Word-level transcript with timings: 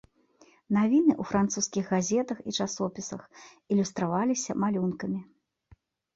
Навіны 0.77 1.11
ў 1.21 1.23
французскіх 1.31 1.91
газетах 1.97 2.39
і 2.53 2.55
часопісах 2.65 3.21
ілюстраваліся 3.77 4.51
малюнкамі. 4.65 5.21